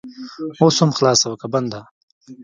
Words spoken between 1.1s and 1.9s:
او که بنده؟